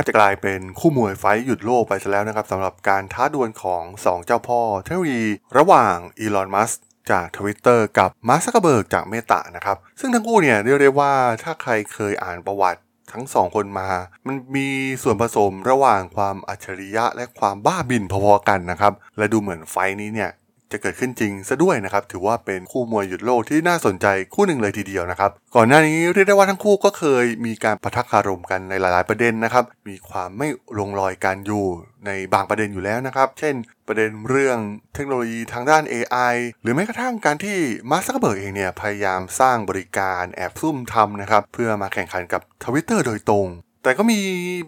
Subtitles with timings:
[0.00, 5.24] บจะกลายเป็นคู่มวยไฟต์หยุดโลกไปซะแล้วนะครับสำหรับการท้าดวลของ 2 เจ้าพ่อเทคโนโลยี
[5.58, 6.70] ระหว่างอีลอนมัสก์
[7.10, 12.80] จากทวิตเตอร์กับมาร์คซักเคอร์เบิร์กจากเมตานะครับ ซึ่งทั้งคู่เนี่ยเรียกได้ว่าถ้าใครเคยอ่านประวัติ
[13.12, 13.88] ทั้งสองคนมา
[14.26, 14.68] มันมี
[15.02, 20.30] ส่วนผสมระหว่างความอัจฉริยะและความบ้าบิ่นพอๆกันนะครับ และดูเหมือนไฟต์นี้เนี่ย
[20.72, 31.64] จะเกิดขึ้นจริงซะด้วยนะครับ ถือว่าเป็นคู่มวยหยุดโลกที่น่าสนใจคู่หนึ่งเลยทีเดียวนะครับ ก่อนหน้านี้เรียกได้ว่าทั้งคู่ก็เคยมีการปะทะคารมกันในหลาย ๆ ประเด็นนะครับ มีความไม่ลงรอยกันอยู่
[32.06, 33.54] ในบางประเด็นอยู่แล้วนะครับ เช่น
[33.86, 34.58] ประเด็นเรื่อง
[34.94, 37.58] เทคโนโลยีทางด้าน AI หรือแม้กระทั่งการที่
[37.90, 43.46] มาร์คซักเคอร์เบิร์กเองเนี่ยพยายามสร้างบริการแอบซุ่มทำนะครับเพื่อมาแข่งขันกับทวิตเตอร์โดยตรง
[43.82, 44.20] แต่ก็มี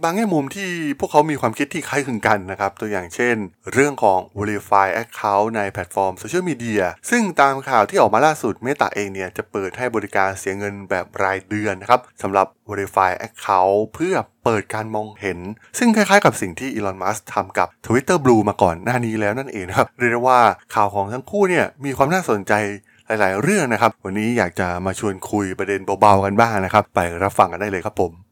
[0.03, 3.37] บางแง่มุมที่พวกเขามีความคิดที่คล้ายคลึงกันนะครับ ตัวอย่างเช่น
[3.73, 14.15] เรื่องของ Verified Account ในแพลตฟอร์มโซเชียลมีเดียซึ่งตามข่าวที่ออกมาล่าสุดเมตาเองเนี่ยจะเปิดให้บริการเสียเงินแบบรายเดือนนะครับสำหรับ Verify Account เพื่อ
[14.45, 15.39] เปิดการมองเห็น
[15.79, 20.41] ซึ่งคล้ายๆกับสิ่งที่อีลอน มัสทำกับ Twitter Blue มาก่อนหน้านี้แล้วนั่นเองครับเรียกว่า
[20.75, 22.53] ข่าวของทั้งคู่เนี่ยมีความน่าสนใจ
[23.07, 28.30] หลาย ๆ เรื่องนะครับ วันนี้อยากจะมาชวนคุยประเด็นเบา ๆ กันบ้างนะครับ ไปรับฟังกันได้เลยครับผม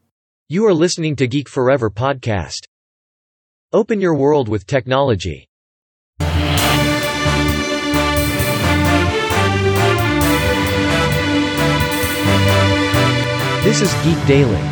[0.51, 2.65] You are listening to Geek Forever podcast.
[3.71, 5.45] Open your world with technology.
[13.63, 14.65] This is Geek Daily.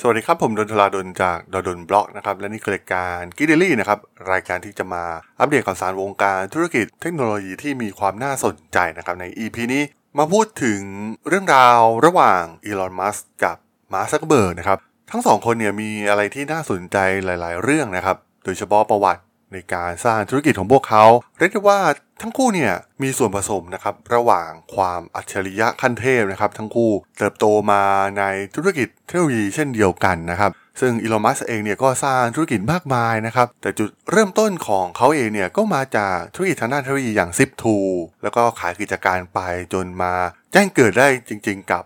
[0.00, 3.98] สวัสดีครับ ผมดล ธราดล จาก ด.ดล็อกนะครับ และนี่คือรายการ Geek Daily นะครับ
[4.32, 5.04] รายการที่จะมา
[5.40, 9.82] อัปเดตข่าวสารวงการธุรกิจเทคโนโลยีที่มีความน่าสนใจนะครับ ใน EP นี้
[10.18, 10.80] มาพูดถึง
[11.28, 13.56] เรื่องราวระหว่างอีลอน มัสก์กับ
[13.92, 14.78] มาร์คซักเคอร์เบิร์กนะครับ
[15.10, 21.04] ทั้งสองคนเนี่ยมีอะไรที่น่าสนใจหลาย ๆ เรื่องนะครับ โดยเฉพาะประวัติในการสร้างธุรกิจของพวกเขา
[21.38, 21.80] เรียกได้ว่า
[22.22, 27.82] ทั้งคู่เนี่ยมีส่วนผสมนะครับระหว่างความอัจฉริยะขั้นเทพนะครับ ทั้งคู่เติบโตมา
[28.18, 37.76] ในธุรกิจเทคโนโลยีเช่นเดียวกันนะครับ ซึ่งอีลอนมัสก์เองเนี่ยก็สร้างธุรกิจมากมายนะครับ แต่จุดเริ่มต้นของเขาเองเนี่ยก็มาจากธุรกิจทางด้านเทคโนโลยีอย่าง Zip2
[38.22, 39.40] แล้วก็ขายกิจการไป
[39.72, 40.14] จนมา
[40.52, 41.84] แจ้งเกิดได้จริงๆกับ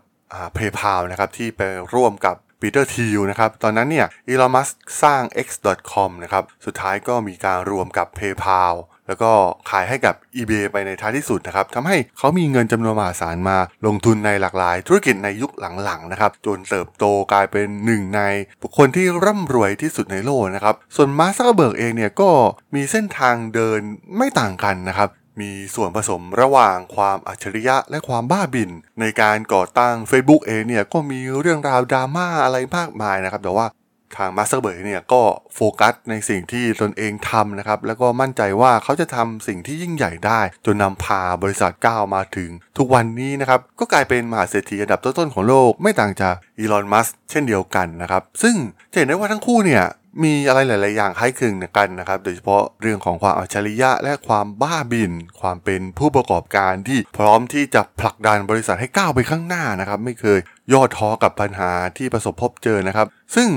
[0.54, 1.60] PayPal นะครับที่ไป
[1.94, 4.69] ร่วมกับปีเตอร์ทีลนะครับ ตอนนั้นเนี่ยอีลอนมัสก์
[5.03, 8.75] สร้าง X.com นะครับ สุดท้ายก็มีการรวมกับ PayPal
[9.08, 9.30] แล้วก็
[9.70, 15.52] ขายให้กับ eBay ไปในท้ายที่สุดนะครับทำให้เขามีเงินจำนวนมหาศาลมาลงทุนในหลากหลาย ธุรกิจในยุค
[15.84, 18.20] หลังๆนะครับจนเติบโตกลายเป็นหนึ่งใน
[18.62, 22.30] บุคคลที่ร่ำรวยที่สุดในโลกนะครับส่วนมาร์คซักเบิร์กเองเนี่ยก็
[22.74, 23.80] มีเส้นทางเดิน
[24.16, 28.70] ไม่ต่างกันนะครับมีส่วนผสมระหว่างความอัจฉริยะและความบ้าบิน
[29.00, 33.66] ในการก่อตั้ง Facebook เองเนี่ยก็มีเรื่องราวดราม่าอะไรมากมายนะครับ แต่ว่า
[34.16, 35.22] ทางมาร์ค ซักเคอร์เบิร์กเนี่ยก็
[35.54, 48.54] โฟกัสในสิ่งที่ตนเองทำนะครับ แล้วก็มั่นใจว่าเขาจะทำสิ่งที่ยิ่งใหญ่ได้ จนนำพาบริษัทก้าวมาถึง ทุกวันนี้นะครับ ก็กลายเป็นมหาเศรษฐีอันดับต้นๆของโลกไม่ต่างจากอีลอนมัสก์เช่นเดียวกันนะครับ ซึ่ง
[48.92, 49.84] จะเห็นได้ว่าทั้งคู่เนี่ย
[50.25, 60.38] มีอะไรหลาย ๆ อย่างคล้ายคลึงกันนะครับ โดยเฉพาะเรื่องของความอัจฉริยะและความบ้าบิ่น ความเป็นผู้ประกอบการที่พร้อมที่จะผลักดันบริษัทให้ก้าวไปข้างหน้านะครับ ไม่เคย
[60.72, 63.48] ย่อท้อกับปัญหาที่ประสบพบเจอนะครับ ซึ่ง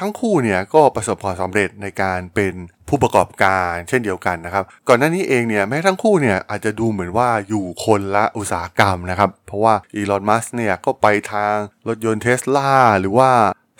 [0.00, 2.54] ทั้งคู่เนี่ยก็ประสบความสำเร็จในการเป็น
[2.88, 11.54] ผู้ประกอบการเช่นเดียวกันนะครับ ก่อนหน้านี้เองเนี่ยแม้ทั้งคู่เนี่ยอาจจะดูเหมือนว่าอยู่คนละอุตสาหกรรมนะครับ เพราะว่าอีลอนมัสเนี่ยก็ไปทาง
[11.88, 13.30] รถยนต์เทสลาหรือว่า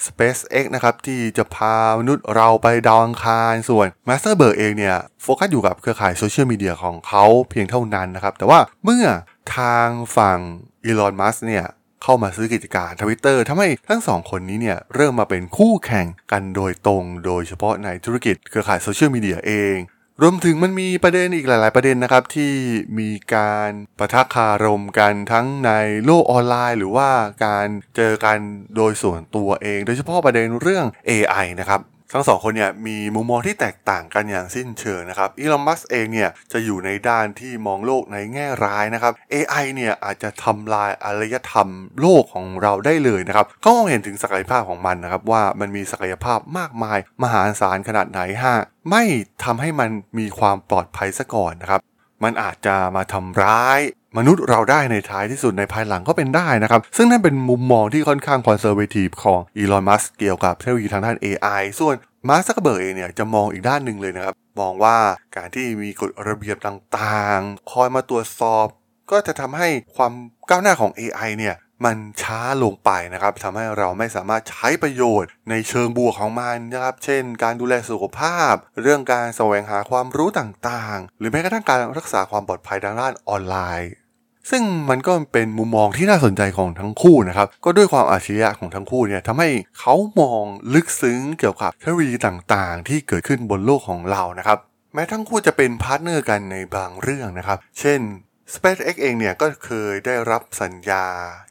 [0.07, 9.05] SpaceX นะครับที่จะพามนุษย์เราไปดาวอังคารส่วน Master b e r g เองเนี่ยโฟกัสอยู่กับเครือข่ายโซเชียลมีเดียของเขาเพียงเท่านั้นนะครับ แต่ว่าเมื่อ
[9.57, 10.39] ทางฝั่ง
[10.85, 11.65] อีลอนมัสก์เนี่ย
[12.03, 19.77] เข้ามาซื้อกิจการทวิตเตอร์ทำให้ทั้งสองคนนี้เนี่ยเริ่มมาเป็นคู่แข่งกันโดยตรง โดยเฉพาะในธุรกิจเครือข่ายโซเชียลมีเดียเอง
[20.23, 22.53] รวมถึงมันมีประเด็นอีกหลาย ๆ ประเด็นนะครับ ที่
[22.99, 25.71] มีการปะทะคารมกันทั้งใน
[26.05, 27.11] โลกออนไลน์ หรือว่า
[27.47, 27.67] การ
[27.97, 28.39] เจอกัน
[28.77, 31.81] โดยส่วนตัวเอง โดยเฉพาะประเด็นเรื่อง AI นะครับ
[32.13, 41.69] ทั้งสองคนเนี่ยมีมุมมองที่แตกต่างกันอย่างสิ้นเชิงนะครับอีลอนมัสก์เองเนี่ยจะอยู่ในด้านที่มองโลกในแง่ร้ายนะครับ AI เนี่ยอาจจะทำลายอารยธรรม
[42.01, 48.57] โลกของเราได้เลยนะครับเขามองเห็นถึงศักยภาพของมันนะครับว่ามันมีศักยภาพมากมาย มหาศาลขนาดไหนฮะ
[48.91, 49.03] ไม่
[49.45, 51.81] ทำให้มันมีความปลอดภัยซะก่อนนะครับ
[52.25, 53.81] มันอาจจะมาทำร้าย
[54.19, 61.95] มนุษย์เราได้ในท้ายที่สุดในภายหลังก็เป็นได้นะครับ ซึ่งนั่นเป็นมุมมองที่ค่อนข้าง conservative ของอีลอนมัสก์เกี่ยวกับเทคโนโลยีทางด้าน AI ส่วน
[62.29, 64.97] มาร์คซักเคอร์เบิร์กเองเนี่ยจะมองอีกด้านหนึ่งเลยนะครับ มองว่า
[65.37, 68.67] การที่มีกฎระเบียบต่างๆ คอยมาตรวจสอบ
[69.11, 70.13] ก็จะทำให้ความ
[70.49, 83.91] ก้าวหน้าของ AI เนี่ยมันช้าลงไปนะครับทำให้เราไม่สามารถใช้ประโยชน์ในเชิงบวกของมันนะครับ เช่น การดูแลสุขภาพ เรื่องการแสวงหาความรู้ต่างๆ หรือแม้กระทั่งการรักษาความปลอดภัยทางด้านออนไลน์
[84.51, 89.49] ซึ่งมันก็เป็นมุมมองที่น่าสนใจของทั้งคู่นะครับ ก็ด้วยความอาชญะของทั้งคู่เนี่ยทำให้
[89.79, 90.45] เขามอง
[90.75, 94.59] ลึกซึ้งเกี่ยวกับเทคโนโลยีต่างๆ ที่เกิดขึ้นบนโลกของเรานะครับ
[94.95, 98.01] แม้ทั้งคู่จะเป็นพาร์ทเนอร์กันในบางเรื่องนะครับ เช่น
[98.55, 101.05] SpaceX เองเนี่ยก็เคยได้รับสัญญา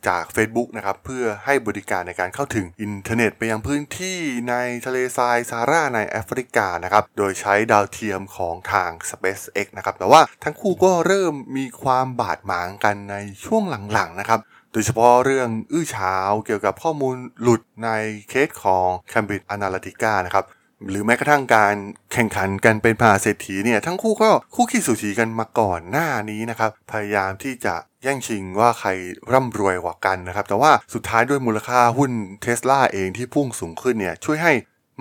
[0.07, 4.19] จาก Facebook นะครับเพื่อให้บริการในการเข้าถึงอินเทอร์เน็ตไปยังพื้นที่
[4.49, 4.55] ใน
[4.85, 13.15] ทะเลทรายซาฮาราในแอฟริกานะครับโดยใช้ดาวเทียมของทาง SpaceX นะครับแต่ว่าทั้งคู่ก็เริ่มมีความบาดหมางกันใน
[13.45, 13.63] ช่วง
[13.93, 14.39] หลังๆนะครับ
[14.73, 17.89] โดยเฉพาะเรื่องอื้อฉาวเกี่ยวกับข้อมูลหลุดใน
[18.29, 20.45] เคสของ Cambridge Analytica นะครับ
[20.89, 21.75] หรือแม้กระทั่งการ
[22.13, 28.89] แข่งขันกันเป็นมหาเศรษฐีเนี่ยทั้งคู่ก็คู่ขี้สูสีกันมาก่อนหน้านี้นะครับพยายามที่จะแย่งชิงว่าใคร
[29.31, 32.11] ร่ำรวยกว่ากันนะครับแต่ว่าสุดท้ายด้วยมูลค่าหุ้น
[32.41, 34.53] เทสลาเองที่พุ่งสูงขึ้นเนี่ยช่วยให้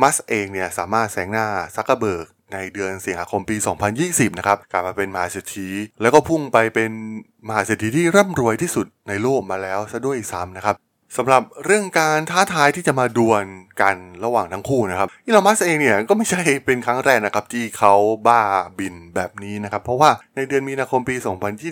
[0.03, 3.57] มัสเองเนี่ยสามารถแซงหน้าซักเกอร์เบิร์กในเดือนสิงหาคมปี
[3.97, 5.69] 2020 นะครับกลับมาเป็นมหาเศรษฐี
[6.03, 6.91] แล้วก็พุ่งไปเป็น
[7.49, 10.77] มหาเศรษฐีที่ร่ำรวยที่สุดในโลกมาแล้วซะด้วยซ้ำนะครับ
[11.17, 13.45] สำหรับเรื่องการท้าทายที่จะมาดวล
[13.81, 17.95] กันระหว่างทั้งคู่นะครับอีลอนมัสเองเนี่ยก็ไม่ใช่เป็นครั้งแรกนะครับที่เขา
[18.27, 18.43] บ้า
[18.79, 21.17] บินแบบนี้นะครับ เพราะว่าในเดือนมีนาคมปี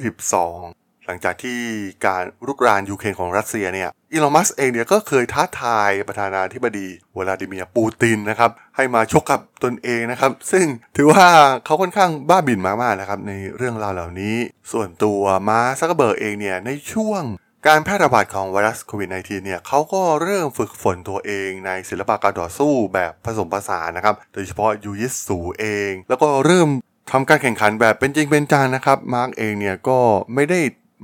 [0.05, 1.59] 2022 หลังจากที่
[2.06, 10.67] การรุกรานยูเครนของรัสเซียเนี่ยอีลอนมัสเองเนี่ยก็เคยท้าทายประธานาธิบดีวลาดิเมียร์ปูตินนะครับให้มาชกกับตนเองนะครับ ซึ่ง
[10.97, 11.27] ถือว่า
[11.65, 14.37] เขาค่อนข้างบ้าบิ่นมากๆนะครับในเรื่องราวเหล่านี้
[14.73, 17.23] ส่วนตัวมาร์ค ซักเกอร์เบิร์กเองเนี่ยในช่วง
[17.71, 26.69] การแพร่ระบาดของไวรัสโควิด -19 เนี่ยเขาก็เริ่มฝึกฝนตัวเองในศิลปะการต่อสู้แบบผสมผสานนะครับ โดยเฉพาะยูยิตสูเอง แล้วก็เริ่ม
[27.13, 29.99] ทำการแข่งขันแบบเป็นจริงเป็นจังนะครับ มาร์คเองเนี่ยก็
[30.35, 30.61] ไม่ได้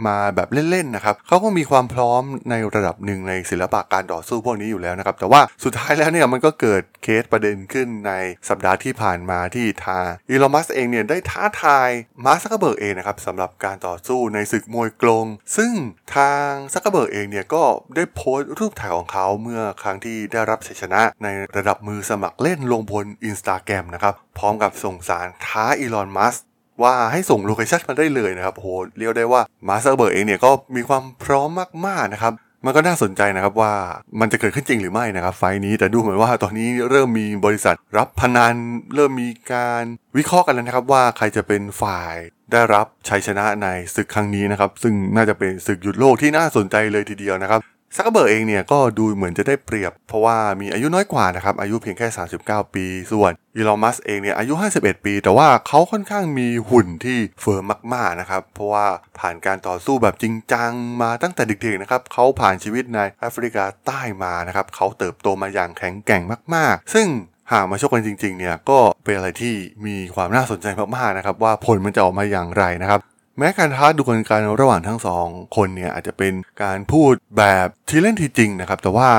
[0.06, 8.12] มาแบบเล่นๆนะครับเขาก็มีความพร้อมในระดับหนึ่งในศิลปะการต่อสู้พวกนี้อยู่แล้วนะครับ แต่ว่าสุดท้ายแล้วเนี่ยมันก็เกิดเคสประเด็นขึ้นใน
[8.49, 11.89] สัปดาห์ที่ผ่านมาที่ทางอีลอนมัสก์เองเนี่ยได้ท้าทาย
[12.25, 15.73] มาร์คซักเกอร์เบิร์กเองนะครับสำหรับการต่อสู้ในศึกมวยกรงซึ่ง
[16.17, 17.62] ทางซักเกอร์เบิร์กเองเนี่ยก็
[17.97, 26.37] ได้โพสต์รูปถ่ายของเขาเมื่อครั้งที่ได้รับชัยชนะ ในระดับมือสมัครเล่นลงบนอินสตาแกรมนะครับพร้อมกับส่งสารท้าอีลอนมัสก์
[26.82, 31.48] ว่าให้ส่ง location มาได้เลยนะครับโหเรียกได้ว่ามาร์ค ซักเกอร์เบิร์กเองเนี่ยก็มีความพร้อม
[31.86, 32.34] มากๆนะครับ
[32.66, 33.72] มันก็น่าสนใจนะครับว่า
[34.20, 38.54] มันจะเกิดขึ้นจริงหรือไม่นะครับ ไฟต์นี้แต่ดูเหมือนว่าตอนนี้เริ่มมีบริษัทรับพนัน
[38.94, 39.84] เริ่มมีการ
[40.16, 42.14] วิเคราะห์กันแล้วนะครับว่าใครจะเป็นฝ่าย
[42.52, 47.60] ได้รับชัยชนะในศึกครั้งนี้นะครับ ซึ่งน่าจะเป็นศึกหยุดโลกที่น่าสนใจเลยทีเดียวนะครับ
[47.97, 52.09] ซักเกอร์เบิร์กเองเนี่ยก็ดูเหมือนจะได้เปรียบ เพราะว่ามีอายุน้อยกว่านะครับ อายุเพียงแค่
[52.41, 58.87] 39 ปี ส่วนอีลอน มัสก์เองเนี่ยอายุ 51 ปี แต่ว่าเขาค่อนข้างมีหุ่นที่ firm มากๆนะครับ เพราะว่า
[59.19, 60.73] ผ่านการต่อสู้แบบจริงจัง
[61.03, 66.23] มาตั้งแต่เด็กๆนะครับเขาผ่านชีวิตในแอฟริกาใต้มานะครับเขาเติบโตมาอย่างแข็งแกร่ง
[66.55, 67.09] มาก ๆ ซึ่ง
[67.53, 69.55] หากมาชกกันจริงๆเนี่ยก็เป็นอะไรที่
[69.87, 70.67] มีความน่าสนใจ
[70.97, 73.00] มากๆนะครับว่าผลมันจะออกมาอย่างไรนะครับ
[73.38, 75.26] แม้การท้าดูกันระหว่างทั้งสอง
[75.56, 76.32] คนเนี่ยอาจจะเป็น
[76.62, 79.11] การพูดแบบที่เล่นทีจริงนะครับ แต่ว่า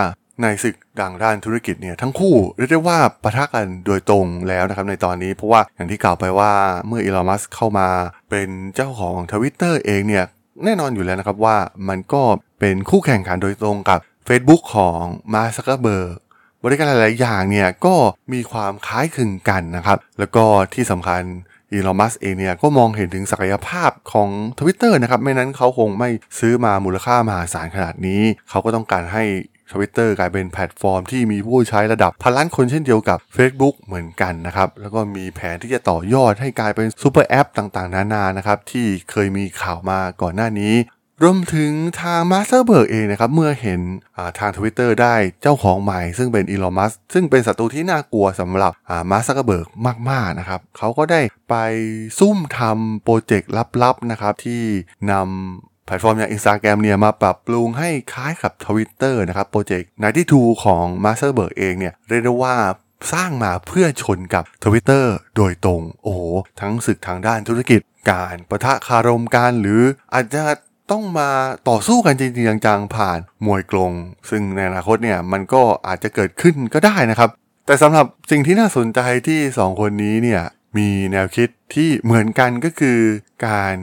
[0.41, 6.51] ในศึกดังด้านธุรกิจเนี่ยทั้งคู่เรียกได้ว่าปะทะกันโดยตรงแล้วนะครับในตอนนี้เพราะว่าอย่างที่กล่าวไปว่า
[6.87, 7.87] เมื่ออีลอนมัสก์เข้ามา
[8.29, 10.25] เป็นเจ้าของทวิตเตอร์เองเนี่ย
[10.63, 11.57] แน่นอนอยู่แล้วนะครับว่า
[11.89, 12.23] มันก็
[12.59, 15.01] เป็นคู่แข่งขันโดยตรงกับ Facebook ของ
[15.33, 16.17] มาร์คซักเกอร์เบิร์ก
[16.63, 17.95] บริการหลาย ๆ อย่างเนี่ยก็
[18.33, 20.43] มีความคล้ายคลึงกันนะครับ แล้วก็
[20.73, 21.21] ที่สำคัญ
[21.73, 24.29] อีลอนมัสก์เองเนี่ยก็มองเห็นถึงศักยภาพของ
[24.59, 26.09] Twitter นะครับ ไม่นั้นเขาคงไม่
[26.39, 29.25] ซื้อมามูลค่ามหาศาลขนาดนี้ เขาก็ต้องการให้
[29.71, 40.73] ทวิตเตอร์กลายเป็นแพลตฟอร์มที่มีผู้ใช้ระดับพันล้านคนเช่นเดียวกับ Facebook เหมือนกันนะครับ แล้วก็มีแผนที่จะต่อยอดให้กลายเป็น super app ต่างๆ นานานะครับ ที่เคยมีข่าวมาก่อนหน้านี้
[41.21, 43.81] รวมถึงทางมาร์ค ซักเกอร์เบิร์กเองนะครับ เมื่อเห็น
[44.39, 48.71] ทาง Twitter ได้เจ้าของใหม่ ซึ่งเป็นอีลอนมัสก์ซึ่งเป็นศัตรูที่น่ากลัวสำหรับ
[49.11, 49.67] มาร์ค ซักเกอร์เบิร์ก
[50.09, 51.55] มาก ๆ นะครับ เขาก็ได้ไป
[52.19, 53.51] ซุ่มทำ project
[53.83, 54.63] ลับ ๆ นะครับ ที่
[55.11, 59.89] นำแพลตฟอร์มอย่าง Instagram เนี่ยมาปรับปรุงให้คล้ายกับ Twitter นะครับ project
[60.27, 62.55] 92 ของมาร์ค ซักเกอร์เบิร์กเองเนี่ยเรียกได้ว่า
[63.13, 65.05] สร้างมาเพื่อชนกับ Twitter
[65.35, 66.21] โดยตรง โอ้โห
[66.61, 69.81] ทั้งศึกทางด้านธุรกิจการประทะคารมกันหรือ
[70.13, 70.43] อาจจะ
[70.91, 71.29] ต้องมา
[71.69, 73.91] ต่อสู้กันจริงๆจังๆผ่านมวยกลง
[74.29, 77.29] ซึ่งในอนาคตเนี่ยมันก็อาจจะเกิดขึ้นก็ได้นะครับ
[77.65, 80.41] แต่สำหรับสิ่งที่น่าสนใจที่ 2 คนนี้เนี่ย
[80.77, 82.99] มีแนวคิดที่เหมือนกันก็คือ
[83.47, 83.75] การ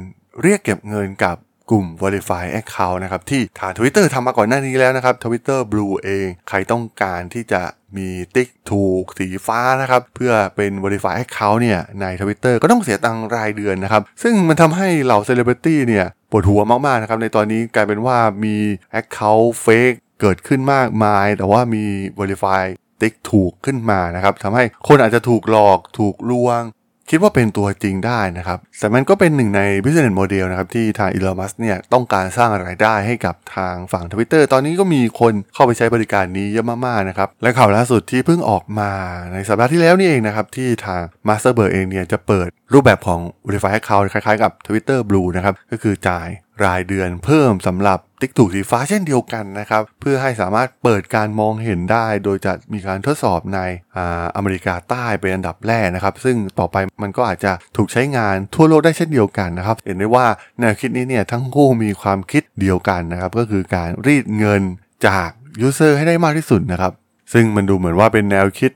[0.42, 1.36] เรียกเก็บเงินกับ
[1.70, 7.62] กลุ่ม Verify Account นะครับที่ทาง Twitter ทำมาก่อนหน้านี้แล้วนะครับ Twitter Blue เอง ใครต้องการที่จะ
[7.96, 18.56] มีติ๊กถูกสีฟ้านะครับเพื่อเป็น Verify Account เนี่ยใน Twitter ก็ต้องเสียตังรายเดือนนะครับ ซึ่งมันทำให้เหล่า Celebrity เนี่ยปวดหัวมากๆนะครับในตอนนี้กลายเป็นว่ามี
[19.00, 21.84] Account Fake เกิดขึ้นมากมาย แต่ว่ามี
[22.18, 22.64] Verify
[23.00, 26.62] ติ๊กถูกขึ้นมานะครับทำให้คนอาจจะถูกหลอกถูกลวง
[27.10, 38.90] คิดว่าเป็นตัวจริงได้นะครับ แต่มันก็เป็นหนึ่งใน business model นะครับที่ทาง Elon Musk เนี่ยต้องการสร้างรายได้ให้กับทางฝั่ง Twitter ตอนนี้ก็มีคนเข้าไปใช้บริการนี้เยอะมากๆนะครับ และข่าวล่าสุดที่เพิ่งออกมา
[39.32, 46.28] ในสัปดาห์ที่แล้วนี่เองนะครับ ที่ทาง Masterberg เองเนี่ยจะเปิดรูปแบบของ Verify Account คล้ายๆกับ Twitter Blue นะครับ ก็คือจ่าย
[46.64, 53.60] รายเดือนเพิ่มสำหรับติ๊กถูกสีฟ้าเช่นเดียวกันนะครับ เพื่อให้สามารถเปิดการมองเห็นได้ โดยจะมีการทดสอบใน
[53.96, 53.98] อ
[54.36, 60.26] อเมริกาใต้เป็นอันดับแรกนะครับ ซึ่งต่อไปมันก็อาจจะถูกใช้งานทั่วโลกได้เช่นเดียวกันนะครับ เห็นได้ว่า
[60.60, 64.62] แนวคิดนี้เนี่ยทั้งคู่มีความคิดเดียวกันนะครับ ก็คือการรีดเงิน
[65.06, 65.28] จาก
[65.60, 66.92] user ให้ได้มากที่สุดนะครับ
[67.32, 68.70] ซึ่งมันดูเหมือนว่าเป็นแนวคิด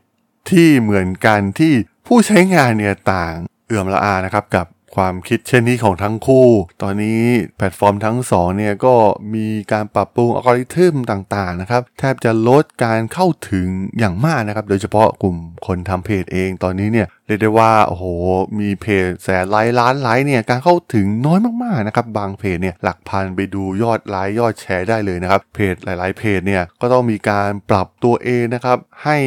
[0.51, 1.73] ที่เหมือนกันที่
[2.07, 3.35] ผู้ใช้งานเนี่ยต่าง
[3.67, 6.49] เอือมระอานะครับกับ ความคิดเช่นนี้ของทั้งคู่
[6.83, 7.23] ตอนนี้
[7.57, 8.95] แพลตฟอร์มทั้งสองเนี่ยก็
[9.35, 13.67] มีการปรับปรุงอัลกอริทึมต่างๆนะครับแทบจะลดการเข้าถึง
[13.99, 15.37] อย่างมากนะครับโดยเฉพาะกลุ่ม
[15.67, 18.05] คนทำเพจเองตอนนี้เนี่ยเรียกได้ว่าโอ้โห
[18.61, 29.19] มีเพจแสนไลค์ล้านไลค์เนี่ยการเข้าถึงน้อยมากๆนะครับบางเพจเนี่ยหลักพันไปดูยอดไลค์ยอดแชร์ได้เลยนะครับเพจหลาย ๆ เพจเนี่ยก็ต้องมีการปรับตัวเองนะครับให้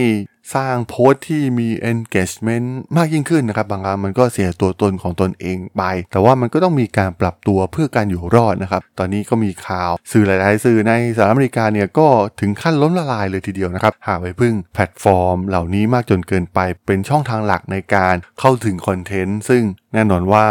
[0.56, 12.08] สร้างโพสต์ที่มี engagement มากยิ่งขึ้นนะครับ บางครั้งมันก็เสียตัวตนของตนเองไป แต่ว่ามันก็ต้องมีการปรับตัวเพื่อการอยู่รอดนะครับ ตอนนี้ก็มีข่าวสื่อหลาย ๆ สื่อในสหรัฐอเมริกาเนี่ยก็
[12.40, 19.64] ถึงขั้นล้มละลายเลยทีเดียวนะครับ หากไปพึ่งแพลตฟอร์ม เหล่านี้มากจนเกินไป เป็นช่องทางหลักในการเข้าถึงคอนเทนต์ ซึ่ง
[19.94, 20.48] แน่นอนว่า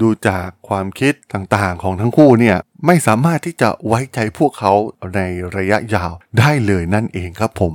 [0.00, 4.72] ดูจากความคิดต่าง ๆ ของทั้งคู่เนี่ยไม่สามารถที่จะไว้ใจพวกเขา
[5.16, 5.20] ใน
[5.56, 7.74] ระยะยาวได้เลยนั่นเองครับผม